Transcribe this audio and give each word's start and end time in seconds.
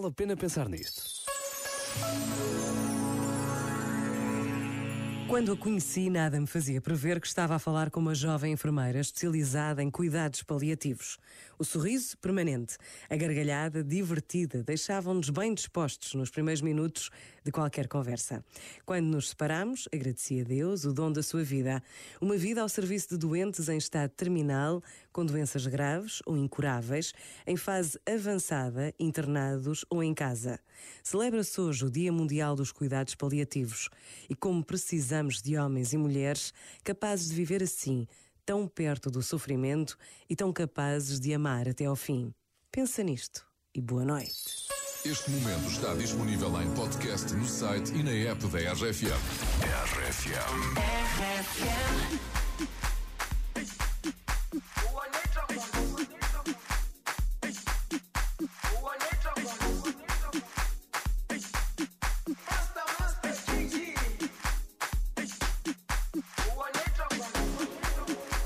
vale 0.00 0.06
a 0.06 0.10
pena 0.10 0.34
pensar 0.34 0.66
nisto. 0.68 1.02
Quando 5.28 5.52
a 5.52 5.56
conheci, 5.56 6.08
nada 6.08 6.40
me 6.40 6.46
fazia 6.46 6.80
prever 6.80 7.20
que 7.20 7.26
estava 7.26 7.54
a 7.54 7.58
falar 7.58 7.90
com 7.90 8.00
uma 8.00 8.14
jovem 8.14 8.52
enfermeira 8.52 8.98
especializada 8.98 9.82
em 9.82 9.90
cuidados 9.90 10.42
paliativos. 10.42 11.18
O 11.60 11.64
sorriso 11.64 12.16
permanente, 12.16 12.78
a 13.10 13.14
gargalhada 13.14 13.84
divertida 13.84 14.62
deixavam-nos 14.62 15.28
bem 15.28 15.52
dispostos 15.52 16.14
nos 16.14 16.30
primeiros 16.30 16.62
minutos 16.62 17.10
de 17.44 17.52
qualquer 17.52 17.86
conversa. 17.86 18.42
Quando 18.86 19.04
nos 19.04 19.28
separamos, 19.28 19.86
agradeci 19.92 20.40
a 20.40 20.44
Deus 20.44 20.86
o 20.86 20.94
dom 20.94 21.12
da 21.12 21.22
sua 21.22 21.44
vida, 21.44 21.82
uma 22.18 22.34
vida 22.34 22.62
ao 22.62 22.68
serviço 22.70 23.10
de 23.10 23.18
doentes 23.18 23.68
em 23.68 23.76
estado 23.76 24.10
terminal, 24.12 24.82
com 25.12 25.26
doenças 25.26 25.66
graves 25.66 26.22
ou 26.24 26.34
incuráveis, 26.34 27.12
em 27.46 27.58
fase 27.58 28.00
avançada, 28.06 28.94
internados 28.98 29.84
ou 29.90 30.02
em 30.02 30.14
casa. 30.14 30.58
Celebra-se 31.04 31.60
hoje 31.60 31.84
o 31.84 31.90
Dia 31.90 32.10
Mundial 32.10 32.56
dos 32.56 32.72
Cuidados 32.72 33.14
Paliativos 33.14 33.90
e 34.30 34.34
como 34.34 34.64
precisamos 34.64 35.42
de 35.42 35.58
homens 35.58 35.92
e 35.92 35.98
mulheres 35.98 36.54
capazes 36.82 37.28
de 37.28 37.34
viver 37.34 37.62
assim, 37.62 38.08
tão 38.50 38.66
perto 38.66 39.12
do 39.12 39.22
sofrimento 39.22 39.96
e 40.28 40.34
tão 40.34 40.52
capazes 40.52 41.20
de 41.20 41.32
amar 41.32 41.68
até 41.68 41.84
ao 41.84 41.94
fim. 41.94 42.34
Pensa 42.72 43.00
nisto 43.00 43.46
e 43.72 43.80
boa 43.80 44.04
noite. 44.04 44.66
Este 45.04 45.30
momento 45.30 45.70
está 45.70 45.94
disponível 45.94 46.60
em 46.60 46.68
podcast 46.74 47.32
no 47.32 47.46
site 47.46 47.92
e 47.94 48.02
na 48.02 48.10
app 48.10 48.44
da 48.48 48.58
RFM. 48.72 49.06
RFM. 49.62 50.79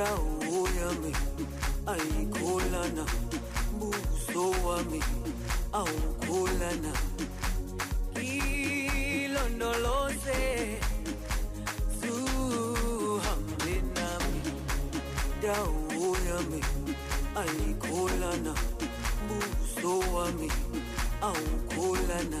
dawo 0.00 0.60
yami 0.80 1.12
ayikholana 1.92 3.04
buso 3.78 4.44
wami 4.66 5.00
awukholana 5.80 6.92
ilondoloze 9.20 10.40
zuhambe 12.00 13.74
nami 13.96 14.40
dawo 15.42 16.06
yami 16.28 16.60
ayikholana 17.40 18.52
buso 19.28 19.92
wami 20.14 20.48
awukholana 21.28 22.40